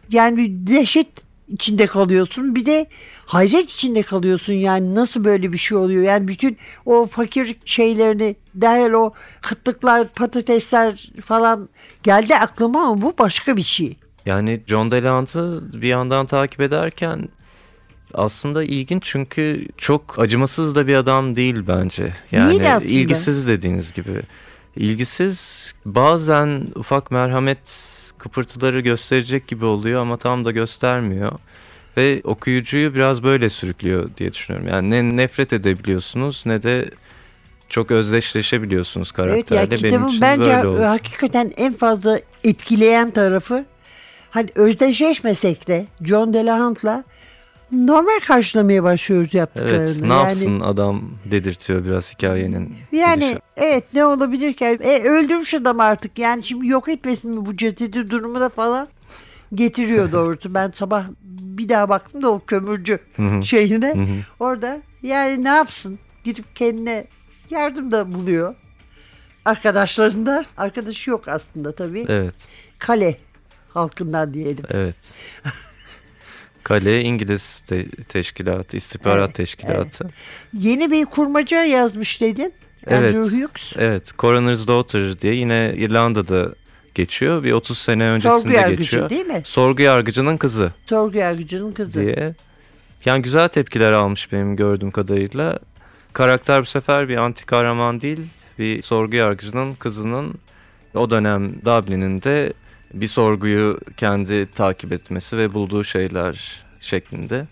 Yani 0.10 0.68
dehşet 0.68 1.08
içinde 1.48 1.88
kalıyorsun. 1.88 2.56
Bir 2.56 2.66
de 2.66 2.88
hayret 3.26 3.72
içinde 3.72 4.02
kalıyorsun. 4.02 4.54
Yani 4.54 4.96
nasıl 4.96 5.24
böyle 5.24 5.54
bir 5.54 5.58
şey 5.58 5.78
oluyor? 5.78 6.04
Yani 6.04 6.28
bütün 6.28 6.58
o 6.86 7.06
fakir 7.06 7.56
şeylerini 7.66 8.36
derhal 8.56 8.94
o 8.94 9.14
kıtlıklar, 9.42 10.14
patatesler 10.14 11.12
falan 11.22 11.70
geldi 12.04 12.36
aklıma 12.36 12.82
ama 12.88 13.02
bu 13.02 13.14
başka 13.20 13.58
bir 13.58 13.64
şey. 13.64 13.98
Yani 14.26 14.62
John 14.68 14.92
DeLant'ı 14.92 15.62
bir 15.82 15.88
yandan 15.88 16.26
takip 16.26 16.62
ederken 16.62 17.30
aslında 18.14 18.64
ilginç 18.64 19.04
çünkü 19.06 19.68
çok 19.78 20.20
acımasız 20.20 20.76
da 20.76 20.88
bir 20.88 20.96
adam 20.96 21.36
değil 21.36 21.56
bence. 21.68 22.10
Yani 22.32 22.50
Değil 22.50 22.76
aslında. 22.76 22.92
ilgisiz 22.92 23.48
dediğiniz 23.48 23.94
gibi. 23.94 24.22
İlgisiz 24.76 25.74
bazen 25.86 26.68
ufak 26.76 27.12
merhamet 27.12 27.60
kıpırtıları 28.18 28.80
gösterecek 28.80 29.48
gibi 29.48 29.66
oluyor 29.66 30.02
ama 30.02 30.18
tam 30.18 30.46
da 30.46 30.52
göstermiyor. 30.52 31.32
Ve 31.98 32.22
okuyucuyu 32.24 32.96
biraz 32.96 33.24
böyle 33.24 33.50
sürüklüyor 33.50 34.10
diye 34.18 34.34
düşünüyorum. 34.34 34.68
Yani 34.70 34.90
ne 34.90 35.18
nefret 35.18 35.54
edebiliyorsunuz 35.54 36.44
ne 36.46 36.64
de 36.64 36.90
çok 37.70 37.92
özdeşleşebiliyorsunuz 37.92 39.08
Evet 39.08 39.16
karakterle. 39.50 39.60
yani 39.76 39.84
Benim 39.84 40.08
için 40.08 40.22
bence 40.22 40.42
böyle 40.44 40.68
oldu. 40.68 40.84
hakikaten 40.84 41.54
en 41.58 41.74
fazla 41.74 42.20
etkileyen 42.44 43.12
tarafı 43.12 43.66
hani 44.30 44.50
özdeşleşmesek 44.56 45.68
de 45.68 45.86
John 46.04 46.34
Delahant'la 46.34 47.04
normal 47.72 48.20
karşılamaya 48.28 48.84
başlıyoruz 48.84 49.34
yaptıklarını. 49.34 49.84
Evet 49.84 50.02
ne 50.02 50.08
Yani- 50.08 50.24
yapsın 50.24 50.60
adam 50.60 51.10
dedirtiyor 51.32 51.86
biraz 51.86 52.14
hikayenin. 52.14 52.76
Yani 52.92 53.20
gidişi. 53.26 53.40
evet 53.58 53.84
ne 53.94 54.06
olabilir 54.06 54.54
ki? 54.54 54.66
E, 54.66 55.04
öldürmüş 55.04 55.54
adam 55.54 55.80
artık. 55.80 56.20
Yani 56.20 56.44
şimdi 56.44 56.68
yok 56.68 56.90
etmesin 56.90 57.32
mi 57.32 57.46
bu 57.46 57.58
cesedi 57.58 58.10
durumuna 58.10 58.50
falan 58.50 58.88
getiriyor 59.56 60.12
doğrusu. 60.12 60.54
Ben 60.54 60.72
sabah 60.72 61.06
bir 61.24 61.70
daha 61.70 61.90
baktım 61.90 62.24
da 62.24 62.30
o 62.32 62.40
kömürcü 62.40 63.00
şeyine. 63.44 63.96
Orada 64.40 64.82
yani 65.04 65.44
ne 65.44 65.48
yapsın? 65.50 66.00
Gidip 66.24 66.56
kendine 66.56 67.08
yardım 67.50 67.92
da 67.92 68.14
buluyor. 68.14 68.56
Arkadaşlarında. 69.46 70.46
Arkadaşı 70.58 71.10
yok 71.10 71.28
aslında 71.28 71.72
tabii. 71.72 72.06
Evet, 72.10 72.36
Kale 72.80 73.18
halkından 73.74 74.34
diyelim. 74.34 74.66
evet. 74.70 74.96
Kale 76.66 77.02
İngiliz 77.02 77.60
te- 77.60 77.90
teşkilatı, 77.90 78.78
istihbarat 78.78 79.26
Evet, 79.26 79.36
teşkilatı. 79.36 80.10
Yeni 80.54 80.92
bir 80.92 81.06
kurmaca 81.06 81.64
yazmış 81.64 82.22
dedin. 82.22 82.54
Evet. 82.88 83.16
Andrew 83.16 83.38
Hughes. 83.38 83.74
Evet, 83.78 84.12
Coroner's 84.20 84.68
Daughter 84.68 85.20
diye 85.20 85.34
yine 85.36 85.74
İrlanda'da 85.78 86.50
geçiyor. 86.96 87.44
Bir 87.44 87.52
30 87.52 87.78
sene 87.78 88.04
öncesinde 88.04 88.42
Sorgu 88.42 88.54
yargıcı 88.56 88.82
geçiyor. 88.82 89.10
değil 89.10 89.26
mi? 89.26 89.42
Sorgu 89.46 89.82
yargıcının 89.82 90.38
kızı 90.38 90.74
Sorgu 90.90 91.18
yargıcının 91.18 91.72
kızı. 91.72 92.02
diye. 92.02 92.34
Yani 93.06 93.22
güzel 93.22 93.48
tepkiler 93.48 93.92
almış 93.92 94.32
benim 94.32 94.56
gördüğüm 94.56 94.92
kadarıyla. 94.92 95.60
Karakter 96.14 96.62
bu 96.62 96.66
sefer 96.66 97.10
bir 97.10 97.18
anti 97.18 97.46
kahraman 97.46 98.02
değil, 98.02 98.20
bir 98.60 98.82
sorgu 98.82 99.16
yargıcının 99.16 99.74
kızının 99.76 100.34
o 100.96 101.10
dönem 101.10 101.54
Dublin'in 101.66 102.22
de 102.22 102.54
bir 102.96 103.08
sorguyu 103.08 103.80
kendi 103.98 104.52
takip 104.52 104.92
etmesi 104.92 105.38
ve 105.38 105.54
bulduğu 105.54 105.84
şeyler 105.84 106.64
şeklinde. 106.82 107.48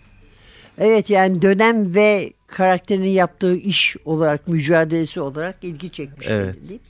Evet 0.78 1.10
yani 1.10 1.42
dönem 1.42 1.94
ve 1.94 2.32
karakterinin 2.46 3.08
yaptığı 3.08 3.56
iş 3.56 3.96
olarak, 4.04 4.48
mücadelesi 4.48 5.20
olarak 5.20 5.56
ilgi 5.62 5.90
çekmiş. 5.90 6.26
Evet. 6.30 6.68
değil? 6.68 6.80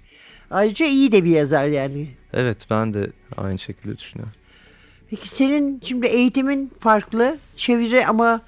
Ayrıca 0.50 0.86
iyi 0.86 1.12
de 1.12 1.24
bir 1.24 1.30
yazar 1.30 1.66
yani. 1.66 2.08
Evet 2.32 2.66
ben 2.70 2.94
de 2.94 3.10
aynı 3.36 3.58
şekilde 3.58 3.98
düşünüyorum. 3.98 4.34
Peki 5.10 5.28
senin 5.28 5.80
şimdi 5.84 6.06
eğitimin 6.06 6.72
farklı. 6.80 7.38
Çeviri 7.56 8.06
ama 8.06 8.40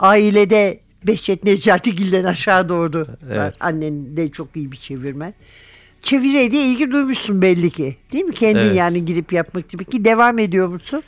ailede 0.00 0.80
Behçet 1.06 1.44
Necatigil'den 1.44 2.24
aşağı 2.24 2.68
doğru. 2.68 3.06
Evet. 3.26 3.38
var. 3.38 3.54
Annen 3.60 4.16
de 4.16 4.30
çok 4.30 4.56
iyi 4.56 4.72
bir 4.72 4.76
çevirmen. 4.76 5.34
Çeviriye 6.02 6.52
de 6.52 6.56
ilgi 6.58 6.90
duymuşsun 6.92 7.42
belli 7.42 7.70
ki. 7.70 7.96
Değil 8.12 8.24
mi? 8.24 8.34
Kendin 8.34 8.60
Evet. 8.60 8.76
yani 8.76 9.04
girip 9.04 9.32
yapmak 9.32 9.68
gibi 9.68 9.84
ki 9.84 10.04
devam 10.04 10.38
ediyor 10.38 10.68
musun? 10.68 11.02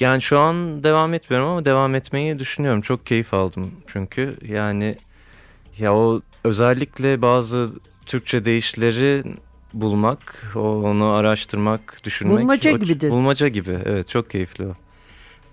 Yani 0.00 0.22
şu 0.22 0.38
an 0.38 0.84
devam 0.84 1.14
etmiyorum 1.14 1.48
ama 1.48 1.64
devam 1.64 1.94
etmeyi 1.94 2.38
düşünüyorum. 2.38 2.80
Çok 2.80 3.06
keyif 3.06 3.34
aldım 3.34 3.70
çünkü. 3.86 4.36
Yani 4.48 4.96
ya 5.78 5.94
o 5.94 6.22
özellikle 6.44 7.22
bazı 7.22 7.68
Türkçe 8.06 8.44
deyişleri 8.44 9.22
bulmak, 9.74 10.52
onu 10.54 11.04
araştırmak, 11.06 12.00
düşünmek. 12.04 12.38
Bulmaca 12.38 12.74
o- 12.74 12.78
gibidir. 12.78 13.10
Bulmaca 13.10 13.48
gibi. 13.48 13.78
Evet 13.84 14.08
çok 14.08 14.30
keyifli 14.30 14.66
o. 14.66 14.72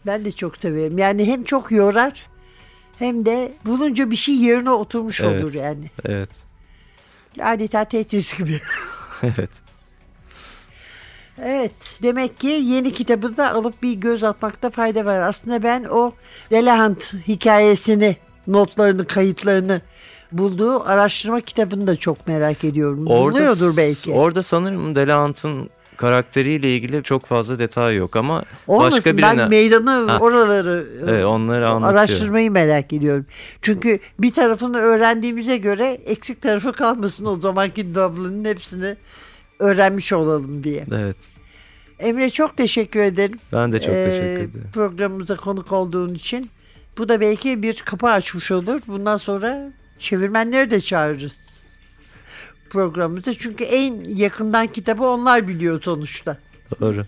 Ben 0.05 0.25
de 0.25 0.31
çok 0.31 0.57
severim. 0.57 0.97
Yani 0.97 1.25
hem 1.27 1.43
çok 1.43 1.71
yorar 1.71 2.27
hem 2.99 3.25
de 3.25 3.53
bulunca 3.65 4.11
bir 4.11 4.15
şey 4.15 4.35
yerine 4.35 4.69
oturmuş 4.71 5.21
Evet. 5.21 5.43
olur 5.43 5.53
yani. 5.53 5.85
Evet. 6.05 6.29
Adeta 7.41 7.85
Tetris 7.85 8.37
gibi. 8.37 8.59
Evet. 9.23 9.49
Evet 11.41 11.99
demek 12.03 12.39
ki 12.39 12.47
yeni 12.47 12.93
kitabı 12.93 13.37
da 13.37 13.53
alıp 13.53 13.83
bir 13.83 13.93
göz 13.93 14.23
atmakta 14.23 14.69
fayda 14.69 15.05
var. 15.05 15.21
Aslında 15.21 15.63
ben 15.63 15.83
o 15.83 16.11
Delahant 16.51 17.13
hikayesini, 17.27 18.17
notlarını, 18.47 19.07
kayıtlarını 19.07 19.81
bulduğu 20.31 20.83
araştırma 20.83 21.41
kitabını 21.41 21.87
da 21.87 21.95
çok 21.95 22.27
merak 22.27 22.63
ediyorum. 22.63 23.05
Buluyordur 23.05 23.77
belki. 23.77 24.11
Orada 24.11 24.43
sanırım 24.43 24.95
Delahant'ın 24.95 25.69
karakteriyle 25.97 26.75
ilgili 26.75 27.03
çok 27.03 27.25
fazla 27.25 27.59
detay 27.59 27.95
yok 27.95 28.15
ama 28.15 28.43
Olmasın 28.67 28.97
başka 28.97 29.17
ben 29.17 29.31
birine 29.37 29.45
meydanı 29.47 29.89
Ha. 30.11 30.17
oraları 30.19 30.87
Evet, 31.09 31.25
onları 31.25 31.69
anlatıyor. 31.69 31.91
araştırmayı 31.99 32.51
merak 32.51 32.93
ediyorum. 32.93 33.25
Çünkü 33.61 33.99
bir 34.19 34.33
tarafını 34.33 34.77
öğrendiğimize 34.77 35.57
göre 35.57 35.97
eksik 36.05 36.41
tarafı 36.41 36.73
kalmasın 36.73 37.25
o 37.25 37.39
zamanki 37.39 37.95
Dublin'in 37.95 38.45
hepsini 38.45 38.95
öğrenmiş 39.59 40.13
olalım 40.13 40.63
diye. 40.63 40.85
Evet. 40.95 41.17
Emre 41.99 42.29
çok 42.29 42.57
teşekkür 42.57 42.99
ederim. 42.99 43.39
Ben 43.53 43.71
de 43.71 43.79
çok 43.79 43.89
Ee, 43.95 44.03
teşekkür 44.03 44.25
ederim. 44.49 44.69
Programımıza 44.73 45.35
konuk 45.37 45.71
olduğun 45.71 46.13
için. 46.13 46.49
Bu 46.97 47.09
da 47.09 47.21
belki 47.21 47.63
bir 47.63 47.75
kapı 47.85 48.07
açmış 48.07 48.51
olur. 48.51 48.81
Bundan 48.87 49.17
sonra 49.17 49.71
çevirmenleri 49.99 50.71
de 50.71 50.81
çağırırız 50.81 51.37
programımıza. 52.73 53.33
Çünkü 53.33 53.63
en 53.63 54.03
yakından 54.15 54.67
kitabı 54.67 55.03
onlar 55.05 55.47
biliyor 55.47 55.81
sonuçta. 55.81 56.37
Doğru. 56.81 57.05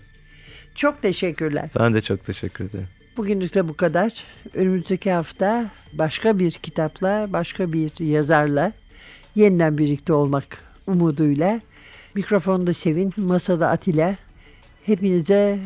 Çok 0.74 1.00
teşekkürler. 1.00 1.70
Ben 1.78 1.94
de 1.94 2.00
çok 2.00 2.24
teşekkür 2.24 2.64
ederim. 2.64 2.86
Bugünlük 3.16 3.54
de 3.54 3.68
bu 3.68 3.74
kadar. 3.74 4.24
Önümüzdeki 4.54 5.12
hafta 5.12 5.70
başka 5.92 6.38
bir 6.38 6.50
kitapla, 6.52 7.28
başka 7.32 7.72
bir 7.72 8.04
yazarla 8.04 8.72
yeniden 9.34 9.78
birlikte 9.78 10.12
olmak 10.12 10.44
umuduyla. 10.86 11.60
Mikrofonda 12.14 12.72
Sevin, 12.72 13.12
masada 13.16 13.68
Atilla. 13.68 14.16
Hepinize 14.84 15.58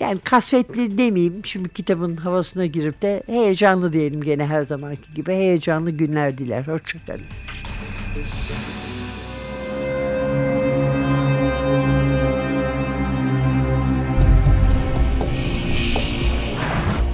yani 0.00 0.18
kasvetli 0.18 0.98
demeyeyim 0.98 1.44
şimdi 1.44 1.68
kitabın 1.68 2.16
havasına 2.16 2.66
girip 2.66 3.02
de 3.02 3.22
heyecanlı 3.26 3.92
diyelim 3.92 4.22
gene 4.22 4.46
her 4.46 4.62
zamanki 4.62 5.14
gibi 5.14 5.32
heyecanlı 5.32 5.90
günler 5.90 6.38
diler. 6.38 6.62
Hoşçakalın. 6.62 7.24